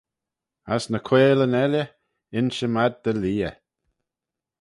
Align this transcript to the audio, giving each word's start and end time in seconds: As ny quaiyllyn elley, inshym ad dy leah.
As 0.73 0.83
ny 0.91 0.99
quaiyllyn 1.07 1.57
elley, 1.65 1.87
inshym 2.39 2.75
ad 2.83 2.93
dy 3.03 3.13
leah. 3.21 3.55